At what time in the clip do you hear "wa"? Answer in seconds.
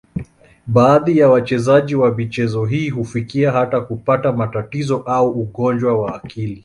1.95-2.15, 6.01-6.23